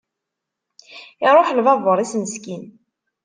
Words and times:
Iruḥ 1.27 1.49
lbabur-is 1.57 2.13
meskin. 2.21 2.63